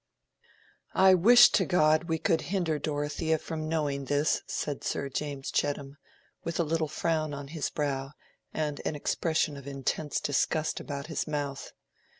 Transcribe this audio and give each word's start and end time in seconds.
"I 0.95 1.13
wish 1.13 1.49
to 1.51 1.63
God 1.63 2.05
we 2.05 2.17
could 2.17 2.41
hinder 2.49 2.79
Dorothea 2.79 3.37
from 3.37 3.69
knowing 3.69 4.05
this," 4.05 4.41
said 4.47 4.83
Sir 4.83 5.09
James 5.09 5.51
Chettam, 5.51 5.95
with 6.43 6.59
a 6.59 6.63
little 6.63 6.87
frown 6.87 7.35
on 7.35 7.49
his 7.49 7.69
brow, 7.69 8.13
and 8.51 8.81
an 8.83 8.95
expression 8.95 9.57
of 9.57 9.67
intense 9.67 10.19
disgust 10.19 10.79
about 10.79 11.05
his 11.05 11.27
mouth. 11.27 11.73